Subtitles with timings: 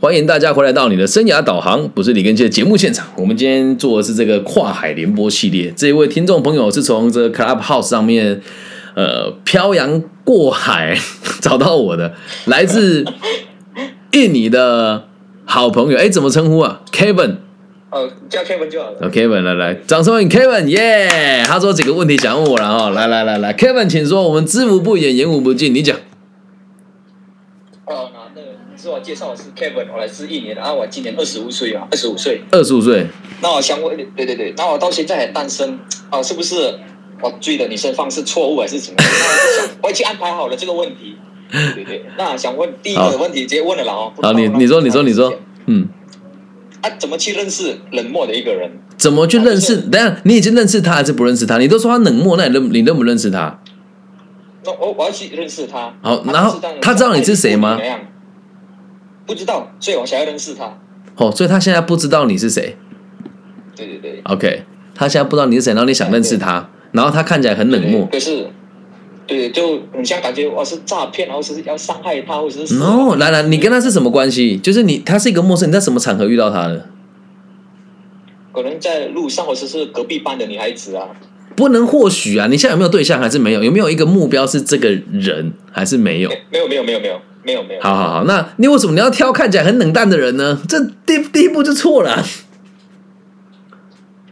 [0.00, 3.04] 欢迎大家回来到你的生涯导航，不是李根基的节目现场。
[3.16, 5.72] 我们今天做的是这个跨海联播系列。
[5.76, 8.40] 这一位听众朋友是从这个 Clubhouse 上面，
[8.94, 10.96] 呃，漂洋过海
[11.42, 12.14] 找到我的，
[12.44, 13.04] 来自
[14.12, 15.08] 印尼的
[15.44, 15.98] 好朋友。
[15.98, 17.34] 哎，怎么称呼啊？Kevin。
[17.90, 19.10] 哦，叫 Kevin 就好了。
[19.10, 21.42] Kevin，来来，掌声欢迎 Kevin，耶！
[21.44, 24.28] 他说几个问题想问我了哈，来来来来，Kevin，请说。
[24.28, 25.96] 我们知无不言，言无不尽，你讲。
[28.76, 32.40] 自我介绍是 Kevin，我来自印尼然后，我今年二十五岁啊，二十五岁。
[32.50, 33.06] 二十五岁。
[33.42, 35.78] 那我想问，对对对，那我到现在还单身
[36.10, 36.78] 啊，是不是
[37.20, 39.00] 我追的女生方式错误还是怎么
[39.82, 41.16] 我已经安排好了这个问题。
[41.74, 44.12] 对对，那想问第一个问题，直接问了啦哦。
[44.22, 45.32] 好，你你说你说你说，
[45.66, 45.88] 嗯。
[46.80, 48.70] 啊，怎么去认识冷漠的一个人？
[48.96, 49.78] 怎么去认识？
[49.78, 51.58] 等下，你已经认识他还是不认识他？
[51.58, 53.58] 你都说他冷漠，那你认你认不认识他？
[54.64, 55.92] 那我我要去认识他。
[56.02, 57.80] 好，然后他知道你是谁吗？
[59.28, 60.76] 不知道，所以我想要认识他。
[61.16, 62.76] 哦，所以他现在不知道你是谁。
[63.76, 64.20] 对对对。
[64.24, 64.62] OK，
[64.94, 68.08] 他现在不知道你是谁，然后你想认识他，然后他看起来很冷漠。
[68.10, 68.48] 可是。
[69.26, 72.74] 对，就很像感觉我是诈骗，然后是要伤害他，或者是。
[72.76, 74.56] 哦，来来，你跟他是什么关系？
[74.56, 76.88] 就是你，他是一个陌生人，在什么场合遇到他的？
[78.54, 81.08] 可能在路上，或者是隔壁班的女孩子啊。
[81.54, 82.46] 不能或许啊？
[82.46, 83.20] 你现在有没有对象？
[83.20, 83.62] 还是没有？
[83.62, 85.52] 有没有一个目标是这个人？
[85.70, 86.30] 还是没有？
[86.50, 87.82] 没有，没有，没有，没有，没有，没有。
[87.82, 90.60] 好好好，那你为什么你要挑看起来很冷淡的人呢？
[90.68, 92.22] 这第第一步就错了。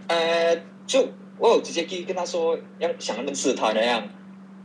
[0.09, 4.03] 呃，就我有直接跟跟他说，要想认识他那样。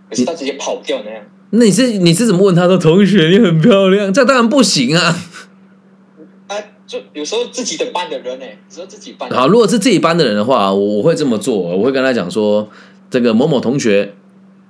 [0.09, 1.23] 可是他直接跑掉那样。
[1.52, 3.30] 那你是你是怎么问他的同学？
[3.30, 5.16] 你很漂亮，这当然不行啊！
[6.48, 9.30] 啊，就有时候自己的班的人呢，有时候自己班。
[9.30, 12.70] 好，如果是自己班的人的话，我我会这么做，我会跟他讲说
[13.09, 14.14] ：“这个某某同学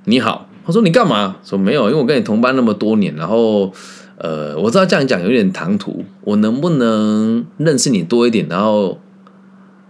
[0.05, 3.71] 你好。”我说：“你干嘛？”说：“没有，因为我跟你同班那么多年，然后
[4.17, 8.97] 呃，我知道这样讲有点唐突，我能不能认识你多一点，然后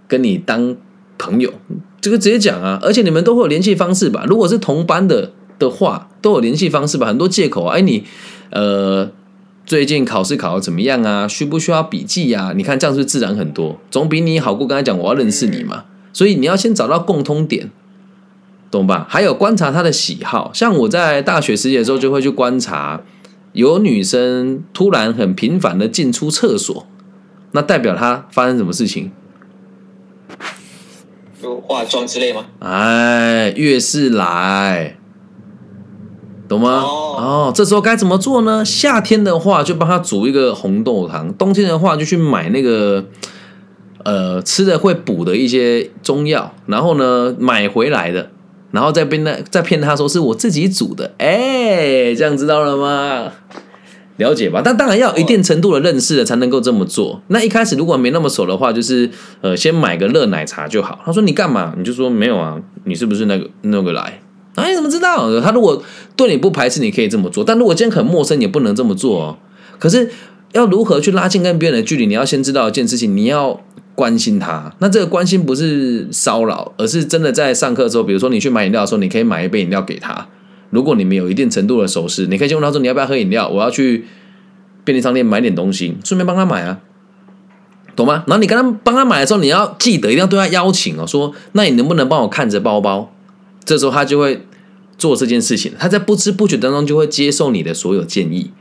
[0.08, 0.76] 跟你当
[1.18, 1.54] 朋友？
[2.02, 2.80] 这个直接讲啊！
[2.82, 4.26] 而且你们都会有联系方式吧？
[4.28, 7.66] 如果是同班的。”的话都有联系方式吧，很多借口。
[7.66, 8.04] 哎，你
[8.50, 9.08] 呃，
[9.64, 11.28] 最近考试考的怎么样啊？
[11.28, 12.52] 需不需要笔记呀？
[12.58, 15.84] 你看这样是自然很多，总比你好过跟他讲我要认识你嘛。
[16.14, 17.70] 所以你要先找到共通点，
[18.72, 19.06] 懂吧？
[19.10, 23.02] 还有观察他的喜好，像我在大学时期的时候就会去观察，
[23.52, 26.88] 有女生突然很频繁的进出厕所，
[27.52, 29.12] 那代表她发生什么事情？
[31.44, 32.46] 有化妆之类吗？
[32.60, 34.96] 哎，月事来。
[36.48, 36.82] 懂吗？
[36.82, 38.64] 哦，这时候该怎么做呢？
[38.66, 43.06] 夏天的话就帮她煮一个红豆汤，冬天的话就去买那个
[44.04, 48.32] 呃吃的会补的一些中药，然后呢买回来的，
[48.72, 53.32] 然后再骗那再骗他说是我自己煮的，哎，这样知道了吗？
[54.18, 54.62] 了解吧？
[54.64, 57.22] 但当然要一定程度的认识了才能够这么做。
[57.30, 59.10] 那一开始如果没那么熟的话，就是
[59.42, 61.00] 呃先买个热奶茶就好。
[61.04, 61.74] 他说你干嘛？
[61.78, 64.22] 你就说没有啊，你是不是那个那个来？
[64.56, 65.40] 啊，你怎么知道？
[65.42, 65.82] 他如果
[66.16, 69.38] 对你不排斥，你可以这么做；但如果今天很陌生，也不能这么做哦。
[69.80, 70.12] 可是
[70.52, 72.06] 要如何去拉近跟别人的距离？
[72.06, 73.60] 你要先知道一件事情，你要
[74.02, 74.74] 关心他。
[74.80, 80.28] 那这个关心不是骚扰，而是真的在上课的时候，比如说你去买饮料的时候，你可以买一杯饮料给他。
[80.72, 83.48] 如果你们有一定程度的熟识，你可以先问他说：“你要不要喝饮料？
[83.48, 84.06] 我要去
[84.84, 86.80] 便利商店买点东西，顺便帮他买啊，
[87.96, 93.14] 懂吗？”然后你跟他帮他买的时候，你要记得一定要对他邀请哦，说：“那你能不能帮我看着包包？”
[93.64, 94.42] 这时候他就会
[94.98, 98.52] 做这件事情，他在不知不觉当中就会接受你的所有建议，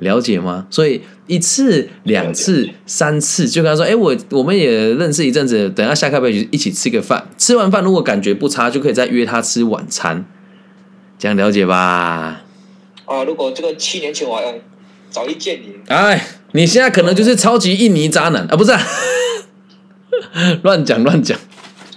[0.00, 0.66] 了解吗？
[0.70, 7.28] 所以一次、两次、三次，就跟他说：“哎，我我们也认识一阵子，等下下课可以一起吃个饭。
[7.38, 10.24] 吃完饭如果感觉不差，就可以再约他吃晚餐，
[11.18, 12.42] 这样了解吧？”
[13.06, 14.54] 啊，如果这个七年前我要
[15.10, 18.56] 早一见你，哎，你现在可能就是超级印尼渣男啊！
[18.56, 18.72] 不是，
[20.62, 21.38] 乱讲乱讲。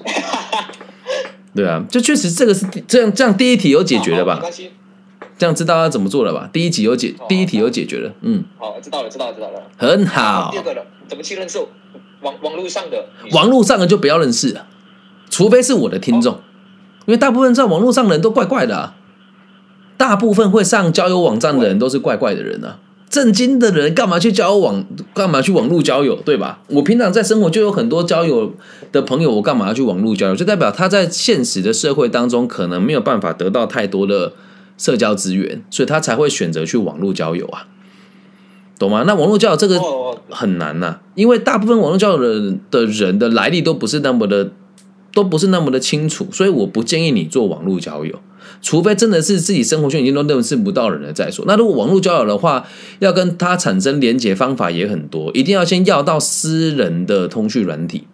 [1.56, 4.42] 对啊，就确实这个是这样，这样第一题有解决了吧？
[5.38, 6.50] 这样知道要怎么做了吧？
[6.52, 8.12] 第一集有解，第一题有解决了。
[8.22, 9.62] 嗯，好，知道了，知道了，知道了。
[9.78, 10.50] 很好。
[10.52, 11.60] 第二个了，怎么去认识
[12.22, 13.06] 网网络上的？
[13.32, 14.66] 网络上的就不要认识了，
[15.30, 16.40] 除非是我的听众，
[17.06, 18.94] 因为大部分在网络上的人都怪怪的，
[19.96, 22.80] 大部分会上交友网站的人都是怪怪的人啊。
[23.10, 24.84] 正经的人干嘛去交友网？
[25.14, 26.16] 干嘛去网络交友？
[26.18, 26.60] 对吧？
[26.68, 28.54] 我平常在生活就有很多交友
[28.92, 30.36] 的朋友，我干嘛要去网络交友？
[30.36, 34.34] 就代表他在现实的社会当中可能没有办法得到太多的
[34.78, 37.68] 社交资源，所以他才会选择去网络交友啊，
[38.78, 39.04] 懂吗？
[39.08, 39.80] 那网络交友这个
[40.30, 44.52] 很难呐，因为大部分网络交友的的人的来历都不是那么的
[45.14, 48.20] 都不是那么的清楚，所以我不建议你做网络交友，
[48.62, 51.44] 除非真的是自己生活圈已经都认识不到人了再说。
[51.48, 52.68] 那如果网络交友的话，
[53.00, 58.06] 要跟他产生连接方法也很多，一定要先要到私人的通讯软体。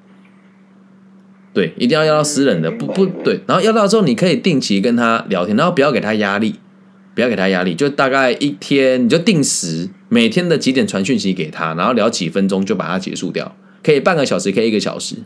[1.54, 6.56] 对，一定要要到私人的，不不对，然后要到之后，你可以定期跟他聊天，然后不要给他压力，
[7.14, 15.18] 不要给他压力，就大概一天你就定时，每天的几点传讯息给他，然后聊几分钟就把它结束掉，可以半个小时，可以一个小时，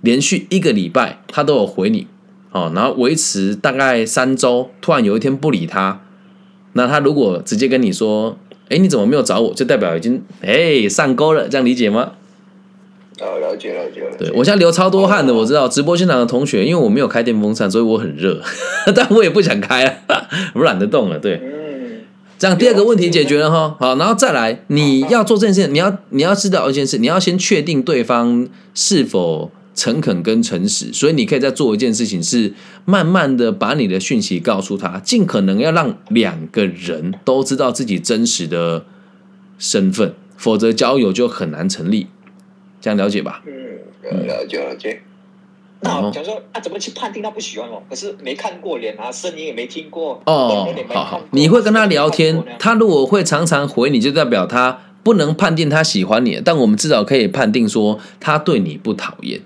[0.00, 2.08] 连续一个礼拜他都有回你
[2.50, 6.02] 哦，然后维持大概三周，突然有一天不理他，
[6.72, 8.36] 那他如果直接跟你说，
[8.68, 9.54] 哎，你怎么没有找我？
[9.54, 12.14] 就代表已经哎上钩了，这样理解吗？
[13.22, 14.16] 哦，了解了解了。
[14.18, 18.42] 对我现在流超多汗的，我知道直播现场的同学，因为我没有开电风扇，所以我很热，
[18.94, 21.18] 但我也不想开了， 我懒得动了。
[21.18, 22.00] 对，嗯，
[22.38, 32.52] 这样第二个问题解决了哈，好，然后再来，你要做这件事，你要你要知道一件事，你要先确定对方是否诚恳跟诚实，所以你可以再做一件事情，是
[32.84, 38.84] 慢慢的把你的讯息告诉他，尽可能要让两个人都知道自己真实的
[39.58, 42.08] 身份，否则交友就很难成立。
[42.82, 43.42] 这样了解吧？
[43.46, 45.00] 嗯，了解了解。
[45.80, 47.82] 那假如说啊，怎么去判定他不喜欢我？
[47.88, 50.20] 可是没看过脸啊，声音也没听过。
[50.26, 59.40] 哦，好好，你会跟他聊天，他如果会常常回你，就代表他不能判定他喜欢你，但我们至少可以判定说他对你不讨厌。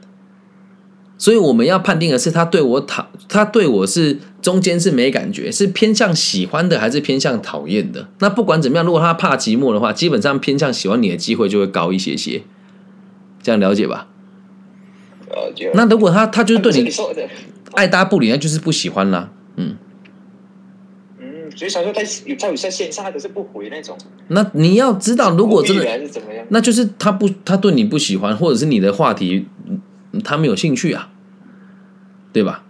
[1.19, 8.09] 所以我们要判定的是他对我讨，他对我是中间是没感觉，是偏向喜欢的还是偏向讨厌的？
[8.19, 12.43] 那不管怎么样，如果他怕寂寞的话，基本上偏向喜欢你的机会就会高一些些。
[13.47, 14.09] 这样了解吧？
[15.31, 15.71] 了解。
[15.73, 16.91] 那如果他他就是对你
[17.75, 19.31] 爱搭不理，那就是不喜欢啦。
[19.55, 19.77] 嗯
[21.21, 23.97] 嗯，所以想说他有他有在线上，他可是不回那种。
[24.27, 29.47] 那你要知道，如果真的怎么样，那就是他不他对你不喜欢，或者是你的话题
[30.25, 31.11] 他没有兴趣啊，
[32.33, 32.65] 对吧？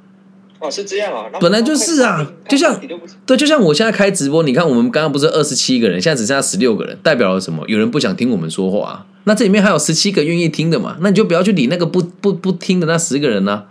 [0.59, 2.79] 哦，是这样啊，本来就是啊，就像
[3.25, 7.65] 对，就像我现在开直播，你看我们刚刚不是二十七个人，现在只剩下十六个人，代表了什么？
[7.67, 9.07] 有人不想听我们说话。
[9.29, 10.97] 那这里面还有十七个愿意听的嘛？
[11.01, 13.65] 那你就不要去理那个不不不听的那十个人呢？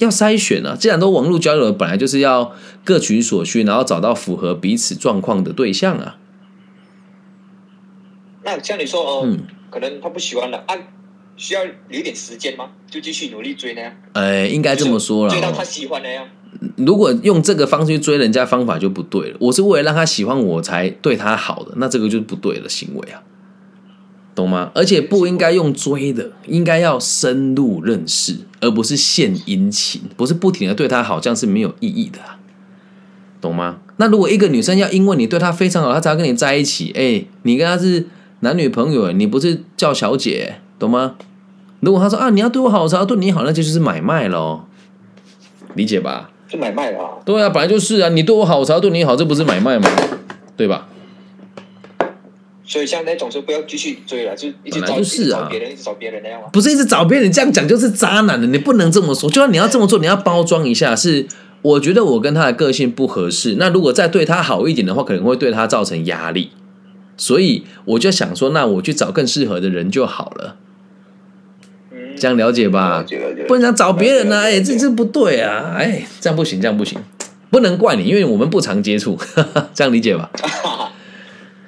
[0.00, 0.76] 要筛选啊！
[0.78, 2.52] 既然都网络交友，本来就是要
[2.82, 6.16] 各取所需，然后找到符合彼此状况的对象啊。
[8.42, 9.36] 那像你说哦，
[9.70, 10.74] 可能他不喜欢了啊，
[11.36, 12.70] 需要留点时间吗？
[12.90, 13.92] 就继续努力追那样？
[14.12, 16.24] 哎，应该这么说了，追到他喜欢的呀。
[16.76, 19.36] 如果用这个方式去追人家，方法就不对了。
[19.40, 23.22] 我是为了让他喜欢我才对他好的，那这个就是不对的行为啊。
[24.34, 24.70] 懂吗？
[24.74, 32.18] 而且不应该用追的，应该要深入认识，而不是献殷勤，不是不停的对她好，这样是没有意义的，
[33.40, 33.76] 懂吗？
[33.98, 38.08] 那如果一个女生要因为你对她非常好，她才要跟你在一起，哎，你跟她是
[38.40, 41.14] 男女朋友，你不是叫小姐，懂吗？
[41.80, 44.62] 如果她说啊，你要对我好，我才要对你好，那这就是买卖喽，
[45.74, 46.30] 理解吧？
[46.48, 47.22] 是买卖啊？
[47.24, 49.88] 对啊，本来就是啊，你对我好，我才要对你好，这不是买卖吗？
[50.56, 50.88] 对吧？
[52.66, 54.94] 所以像那种就不要继续追了，就一直找
[55.48, 56.48] 别人，一直找别人那样吗？
[56.52, 59.28] 不是一直找别人，这样讲就是渣男的，你不能这么说。
[59.28, 61.26] 就算你要这么做，你要包装一下，是
[61.62, 63.56] 我觉得我跟他的个性不合适。
[63.58, 66.50] 那如果再对他好一点的话，可能会对他造成压力。
[67.16, 70.56] 所以我就想说，那我去找更适合的人就好了。
[72.16, 73.04] 这样了解吧？
[73.46, 76.98] 不能讲找别人呢，哎，这这不对啊，哎，这样不行，这样不行，
[77.50, 79.18] 不能怪你，因为我们不常接触，
[79.74, 80.30] 这样理解吧？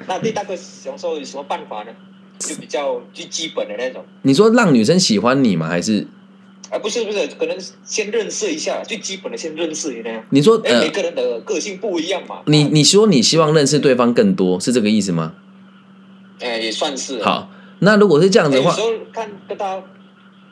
[0.09, 1.91] 那对大哥享受有什么办法呢？
[2.39, 4.05] 就比较最基本的那种。
[4.23, 5.69] 你说让女生喜欢你吗？
[5.69, 6.07] 还是？
[6.71, 10.25] 啊，不是不是，可能先认识一下，最基本的先认识一下。
[10.31, 12.43] 你说，哎，每个人的个性不一样嘛。
[12.47, 15.35] 你你说你希望认识对方更多，是这个意思吗？
[16.41, 17.23] 哎，也算是。
[17.23, 19.83] 好，那如果是这样子的话，有时候看跟他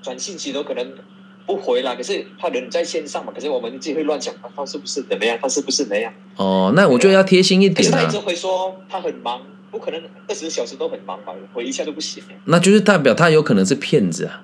[0.03, 0.93] 转信息都可能。
[1.47, 5.39] 不回来，可是他人在线上嘛，可是我们自己会乱想，他是不是怎么样？
[5.43, 6.13] 他是不是那样？
[6.37, 7.99] 哦，那我就要贴心一点啊。
[8.01, 11.35] 他一直会说他很忙，不可能二十小时都很忙吧？
[11.53, 12.23] 回一下都不行。
[12.47, 14.43] 那就是代表他有可能是骗子啊，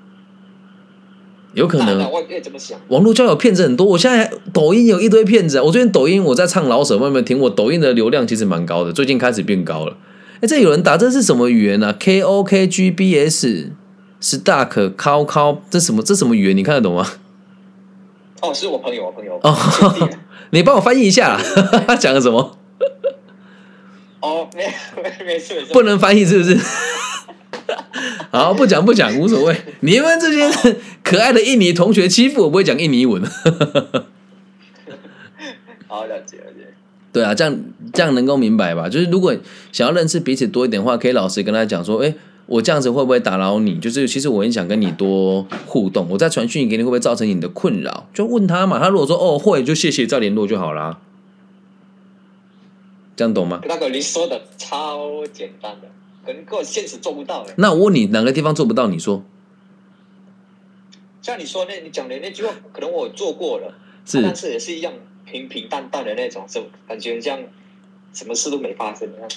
[1.54, 2.11] 有可能。
[2.11, 2.78] 我也这么想。
[2.88, 5.64] 网络交友骗子很多，我现在抖音有一堆骗子啊。
[5.64, 7.38] 我最近抖音我在唱老舍，有没有听？
[7.40, 9.97] 我抖音的流量其实蛮高的，最近开始变高了。
[10.42, 13.73] 哎，这有人打这是什么语言呢？K O K G B S。
[14.21, 17.07] Stark 考考这什么这什么语言你看得懂吗？
[18.43, 19.55] 哦，是我朋友，我朋友哦，
[20.50, 21.39] 你帮我翻译一下，
[21.87, 22.57] 他讲的什么？
[24.21, 24.65] 哦，没
[25.03, 26.59] 没没事，不能翻译是不是？
[28.31, 29.57] 好，不讲不讲，无所谓。
[29.81, 33.23] 你们这些可爱的印尼同学欺负我，不会讲印尼文。
[35.87, 36.75] 好，了解了解。
[37.12, 37.59] 对啊，这样
[37.93, 38.89] 这样能够明白吧？
[38.89, 39.37] 就是如果
[39.73, 42.15] 想要认识彼此多一点的话，可以老实跟他讲说，哎。
[42.50, 43.78] 我这样子会不会打扰你？
[43.78, 48.09] 就是其实我很想跟你多互动，我在传讯给你会不会造成你的困扰？
[48.12, 51.00] 就问他嘛，他如果说哦会，就谢谢再联络就好啦。
[53.14, 53.61] 这样懂吗？
[53.69, 55.88] 那个你说的超简单的，
[56.26, 57.54] 可能跟我现实做不到的。
[57.57, 58.88] 那我问你哪个地方做不到？
[58.88, 59.23] 你说。
[61.23, 63.73] 像你说那，你讲的那句话，可能我做过了，
[64.04, 64.92] 是，但是也是一样
[65.25, 67.38] 平平淡淡的那种，就感觉像
[68.12, 69.28] 什么事都没发生一样。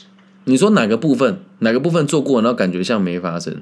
[0.46, 1.40] 你说哪个部分？
[1.60, 3.62] 哪个部分做过，然后感觉像没发生？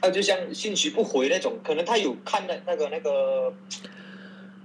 [0.00, 3.52] 他，就像信息不回那种，可能他有看那那个那个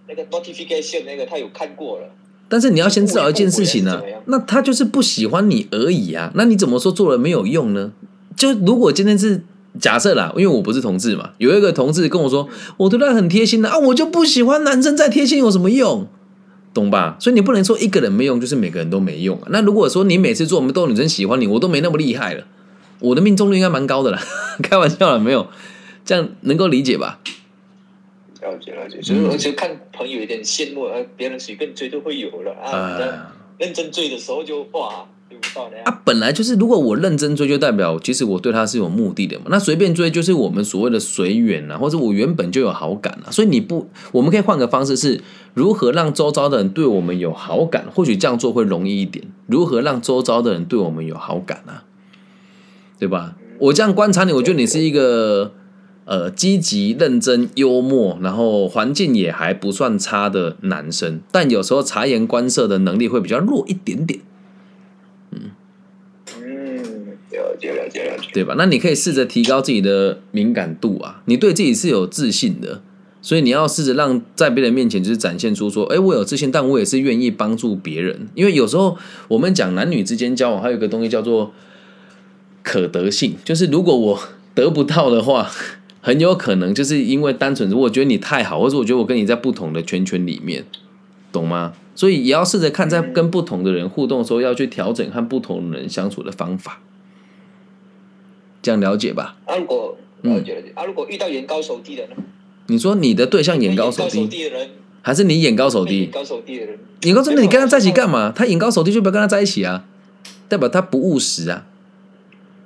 [0.08, 2.08] 那个 notification 那个，他有看过了。
[2.48, 6.32] 但是你要先知道一件事情呢，那他就是不喜欢你而已啊。
[6.36, 7.92] 那你怎么说做了没有用呢？
[8.36, 9.44] 就如果今天是。
[9.82, 16.06] 假设啦，因为我不是同志嘛，有一个同志跟我说，我对他很贴心的啊，我就不喜欢男生再贴心有什么用，
[16.74, 17.16] 懂吧？
[17.20, 19.48] 所以你不能说一个人没用，就是每个人都没用啊。
[19.52, 22.46] 那如果说你每次做，我们都有女生喜欢你，我都没那么厉害了，
[23.00, 24.20] 我的命中率应该蛮高的啦。
[24.64, 25.48] 开玩笑了，没有，
[26.04, 27.20] 这样能够理解吧？
[28.42, 35.06] 了解了解，所以而且看朋友有点羡慕，呃，别人随便追都会有了啊，认真追的时候就哇。
[35.86, 39.46] 啊，本来就是，如果我认真追，就代表其实我对他是有目的的嘛。
[39.50, 43.30] 那随便追就是我们所谓的随缘啊，或者我原本就有好感啊。
[43.30, 45.22] 所以你不，我们可以换个方式，是
[45.54, 47.86] 如何让周遭的人对我们有好感？
[47.94, 49.26] 或许这样做会容易一点。
[49.46, 51.84] 如何让周遭的人对我们有好感啊？
[52.98, 53.36] 对吧？
[53.60, 55.52] 我这样观察你，我觉得你是一个
[56.06, 64.20] 呃积极、认真、幽默，然后环境也还不算差的男生，但有时候察言观色的能力会比较弱一点点。
[67.34, 68.56] 了解了解了解，对吧？
[68.58, 71.22] 那你可以试着提高自己的敏感度啊！
[71.26, 72.82] 你对自己是有自信的，
[73.22, 78.28] 所以你要试着让在别人面前就是展现出说，哎，我有自信，但我也是愿意帮助别人。
[78.36, 78.98] 因为有时候
[79.28, 81.54] 我们讲男女之间交往，还有一个东西叫做
[82.62, 84.20] 可得性，就是如果我
[84.56, 85.50] 得不到的话，
[86.02, 90.66] 很有可能就是因为单纯，如果觉得你太好，或者我觉得我跟你在不同的圈圈里面，
[91.32, 91.74] 懂吗？
[91.96, 96.82] 所以也要试着看，在跟不同的人互动的时候，要去调整和不同的人相处的方法。
[98.64, 99.36] 这样了解吧。
[99.46, 102.16] 啊，如果了解了解啊，如果遇到眼高手低的呢？
[102.68, 104.70] 你说你的对象眼高手低的人，
[105.02, 106.04] 还是你眼高手低？
[106.04, 108.32] 眼高手低的人，眼高手低，你跟他在一起干嘛？
[108.34, 109.84] 他眼高手低就不要跟他在一起啊，
[110.48, 111.68] 代表他不务实啊。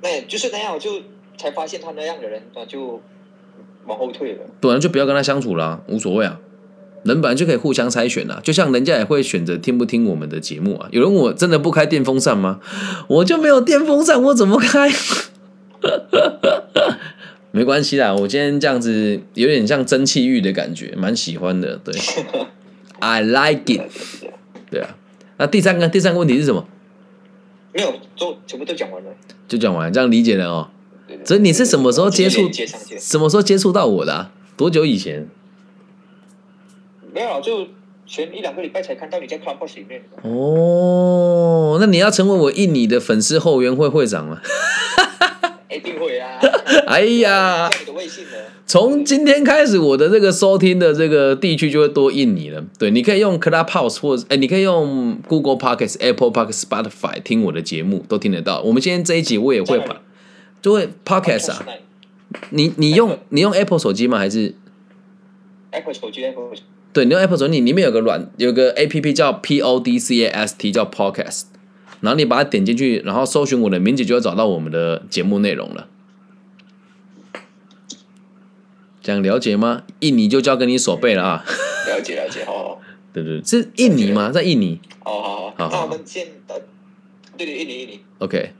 [0.00, 1.02] 那就是那样，我就
[1.36, 3.02] 才发现他那样的人，那就
[3.86, 4.38] 往后退了。
[4.60, 6.38] 对啊，就不要跟他相处了，无所谓啊。
[7.04, 10.88] 人本来就可以互相筛选啊，就像人家也会选择听不听我们的节目啊。
[10.92, 12.60] 有人我真的不开电风扇吗？
[13.08, 14.88] 我就没有电风扇，我怎么开？
[17.50, 21.76] 没关系啦，我今天这样子有点像蒸汽浴的感觉，蛮喜欢的。
[21.78, 21.94] 对，
[23.00, 23.80] I like it。
[24.70, 24.96] 对啊，
[25.38, 26.66] 那第三个第三个问题是什么？
[27.72, 29.10] 没有，都全部都讲完了。
[29.46, 30.68] 就讲完，这样理解了哦。
[31.24, 32.50] 所以你是什么时候接触？
[32.98, 34.30] 什么时候接触到我的？
[34.56, 35.28] 多久以前？
[37.14, 37.66] 没有，就
[38.06, 40.02] 前一两个礼拜才看到你在 Clubhouse 里面。
[40.22, 44.42] 哦，那你要成为我印尼的粉丝后援会会长吗？
[46.88, 48.30] 哎呀，你的微信呢？
[48.66, 52.64] 从今天开始，我的这个收听的这个地区就会多印尼了。
[52.78, 58.62] 对，你可以用 Clubhouse 或者哎，你可以用 Google Podcast、Apple Podcast、Spotify 听我的节目，都听得到。
[58.62, 60.00] 我们今天这一集我也会把，
[60.62, 61.66] 就会 Podcast 啊。
[62.50, 64.16] 你你用你用 Apple 手机吗？
[64.16, 64.54] 还是
[65.70, 66.44] Apple 手机？Apple
[66.94, 71.42] 对，你用 Apple 手机，里面有个软有个 A P P 叫 P O D C A S T，叫 Podcast。
[72.00, 75.88] 然后你把它点进去，然后搜寻我的名字，就会找到我们的节目内容了。
[79.08, 79.84] 这样了解吗？
[80.00, 81.42] 印尼就交给你手背了啊！
[81.88, 82.82] 了解了解，好好。
[83.10, 84.30] 对对，是印尼吗？
[84.30, 84.78] 在印尼。
[85.02, 85.70] 好好好。
[85.72, 88.00] 那我们先对对，印尼印尼。
[88.18, 88.52] OK。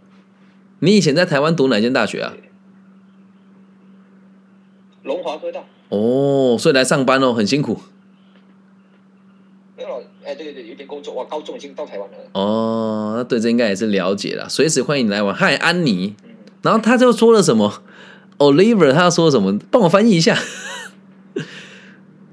[0.78, 2.32] 你以前在台湾读哪间大学啊？
[5.02, 5.60] 龙华科大。
[5.90, 7.80] 哦，所以来上班哦，很辛苦。
[10.24, 11.22] 哎，对对对，有点工作我！
[11.26, 12.16] 高中已经到台湾了。
[12.32, 15.34] 哦，那对这应该也是了解了，随时欢迎来玩。
[15.34, 16.16] 嗨，安妮。
[16.62, 17.82] 然后他就说了什么
[18.38, 19.58] ？Oliver，他说什么？
[19.70, 20.38] 帮我翻译一下。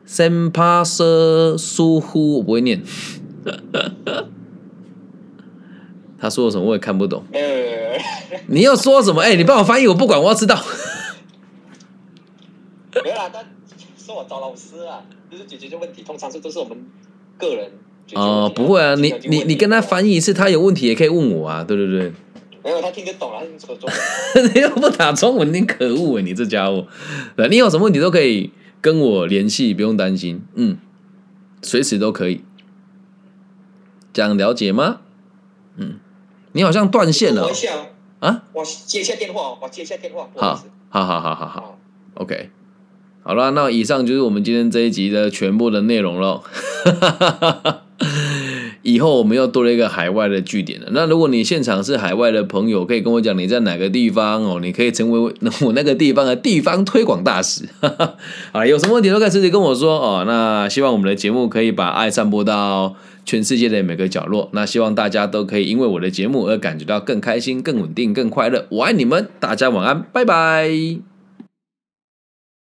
[0.07, 2.81] Sempasa Suhu，我不会念。
[6.17, 6.63] 他说了什么？
[6.65, 7.23] 我也看不懂。
[8.47, 9.21] 你要说什么？
[9.21, 10.55] 哎，你帮我翻译，我不管，我要知道。
[13.03, 13.43] 没有啦，他
[13.97, 16.77] 说我找老师啊，就是解决这问题，通常是都是我们。
[17.37, 17.69] 个人
[18.13, 22.13] 哦，不会啊，你你你跟他翻译一次，他有问题也可以问我啊，对对对。
[22.65, 24.49] 没有，他听得懂了，他听说中文。
[24.55, 26.21] 你又不打中文，你可恶啊！
[26.21, 26.87] 你这家伙，
[27.47, 30.79] 你有什么问题都可以跟我联系，不用担心，嗯，
[31.61, 32.43] 随时都可以。
[34.11, 35.01] 这样了解吗？
[35.77, 35.99] 嗯，
[36.53, 37.47] 你好像断线了。
[38.19, 38.43] 啊？
[38.53, 40.27] 我接一下电话，我接一下电话。
[40.35, 41.79] 好，好好好好好
[42.15, 42.49] ，OK。
[43.21, 46.43] 好了，那以上就是我们今天这一集的全部的内容喽。
[48.85, 50.87] 以后我们又多了一个海外的据点了。
[50.91, 55.19] 那如果你现场是海外的朋友，可以跟我讲你在哪个地方哦，你可以成为
[55.65, 57.65] 我那个地方的地方推广大使。
[58.53, 60.23] 啊，有什么问题都可以直接跟我说哦。
[60.27, 62.93] 那希望我们的节目可以把爱散播到
[63.25, 64.49] 全世界的每个角落。
[64.53, 68.67] 那希望大家都可以因为我的节目而感觉到更开心、更稳定、更快乐。
[68.69, 71.14] 我爱你们，大家晚安，拜拜。